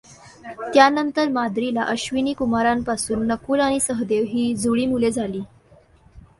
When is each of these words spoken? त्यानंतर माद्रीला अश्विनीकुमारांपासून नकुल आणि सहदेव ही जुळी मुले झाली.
त्यानंतर 0.73 1.27
माद्रीला 1.29 1.83
अश्विनीकुमारांपासून 1.83 3.25
नकुल 3.27 3.59
आणि 3.59 3.79
सहदेव 3.79 4.23
ही 4.23 4.53
जुळी 4.55 4.85
मुले 4.85 5.11
झाली. 5.11 5.41